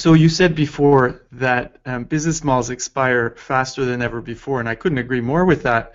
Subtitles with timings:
[0.00, 4.74] So you said before that um, business models expire faster than ever before, and I
[4.74, 5.92] couldn't agree more with that.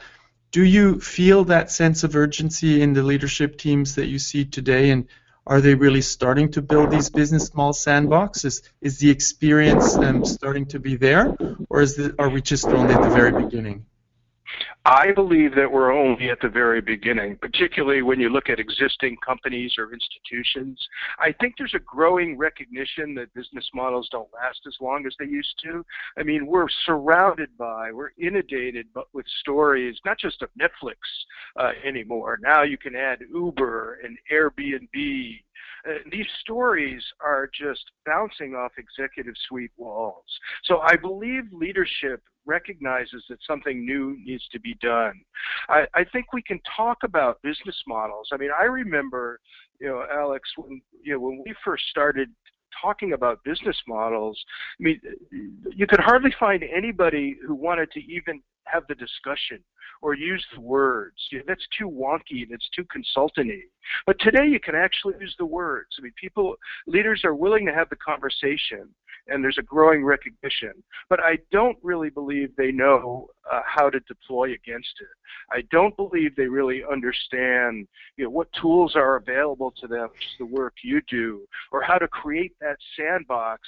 [0.51, 4.91] Do you feel that sense of urgency in the leadership teams that you see today,
[4.91, 5.07] and
[5.47, 8.62] are they really starting to build these business model sandboxes?
[8.79, 11.35] Is the experience um, starting to be there,
[11.71, 13.87] or is the, are we just only at the very beginning?
[14.86, 19.18] I believe that we're only at the very beginning, particularly when you look at existing
[19.25, 20.79] companies or institutions.
[21.20, 25.25] I think there's a growing recognition that business models don't last as long as they
[25.25, 25.83] used to.
[26.18, 30.97] I mean, we're surrounded by, we're inundated with stories, not just of Netflix
[31.60, 32.39] uh, anymore.
[32.41, 35.39] Now you can add Uber and Airbnb
[35.88, 40.25] uh, these stories are just bouncing off executive suite walls.
[40.64, 45.22] So I believe leadership recognizes that something new needs to be done.
[45.69, 48.30] I, I think we can talk about business models.
[48.31, 49.39] I mean, I remember,
[49.80, 52.30] you know, Alex, when you know when we first started
[52.81, 54.41] talking about business models,
[54.80, 59.59] I mean, you could hardly find anybody who wanted to even have the discussion
[60.02, 61.15] or use the words.
[61.31, 63.61] You know, that's too wonky and it's too consultanty.
[64.05, 65.89] But today you can actually use the words.
[65.97, 66.55] I mean, people,
[66.87, 68.89] leaders are willing to have the conversation
[69.27, 70.71] and there's a growing recognition.
[71.09, 75.07] But I don't really believe they know uh, how to deploy against it.
[75.51, 77.87] I don't believe they really understand
[78.17, 80.09] you know, what tools are available to them,
[80.39, 83.61] the work you do, or how to create that sandbox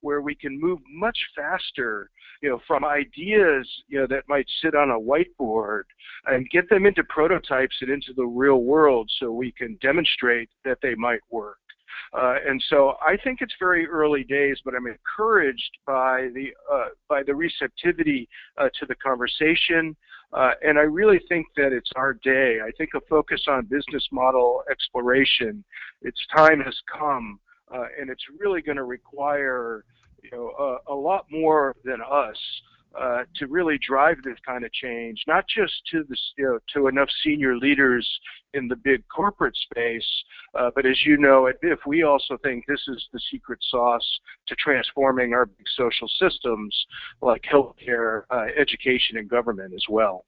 [0.00, 2.10] where we can move much faster
[2.42, 5.84] you know, from ideas you know, that might sit on a whiteboard
[6.26, 10.78] and get them into prototypes and into the real world so we can demonstrate that
[10.82, 11.58] they might work.
[12.14, 16.88] Uh, and so I think it's very early days, but I'm encouraged by the uh,
[17.08, 19.96] by the receptivity uh, to the conversation,
[20.32, 22.58] uh, and I really think that it's our day.
[22.64, 25.64] I think a focus on business model exploration,
[26.02, 27.40] its time has come,
[27.74, 29.84] uh, and it's really going to require
[30.22, 32.38] you know a, a lot more than us
[32.98, 36.88] uh, to really drive this kind of change, not just to the you know, to
[36.88, 38.08] enough senior leaders
[38.54, 40.06] in the big corporate space,
[40.58, 44.20] uh, but as you know at BIF, we also think this is the secret sauce
[44.46, 46.86] to transforming our big social systems
[47.20, 50.24] like healthcare, uh, education, and government as well.